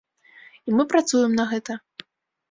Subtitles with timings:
[0.69, 1.77] І мы працуем на гэта.